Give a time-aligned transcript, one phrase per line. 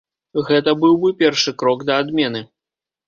[0.47, 2.41] Гэта быў бы першы крок да адмены.